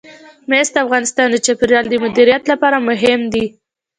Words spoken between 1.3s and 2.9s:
د چاپیریال د مدیریت لپاره